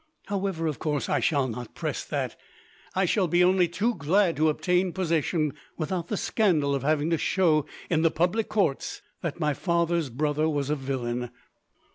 "However, 0.25 0.65
of 0.65 0.79
course 0.79 1.09
I 1.09 1.19
shall 1.19 1.47
not 1.47 1.75
press 1.75 2.03
that. 2.05 2.35
I 2.95 3.05
shall 3.05 3.27
be 3.27 3.43
only 3.43 3.67
too 3.67 3.93
glad 3.93 4.35
to 4.37 4.49
obtain 4.49 4.93
possession 4.93 5.53
without 5.77 6.07
the 6.07 6.17
scandal 6.17 6.73
of 6.73 6.81
having 6.81 7.11
to 7.11 7.19
show, 7.19 7.67
in 7.87 8.01
the 8.01 8.09
public 8.09 8.49
courts, 8.49 9.03
that 9.21 9.39
my 9.39 9.53
father's 9.53 10.09
brother 10.09 10.49
was 10.49 10.71
a 10.71 10.75
villain." 10.75 11.29